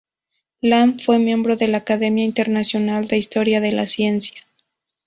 [0.61, 4.41] Lam fue miembro de la Academia Internacional de Historia de la Ciencia.